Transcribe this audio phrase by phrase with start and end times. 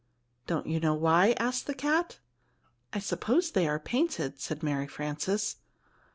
[0.47, 2.17] "Don't you know why?" asked the cat.
[2.91, 5.57] "I suppose they are painted," said Mary Frances.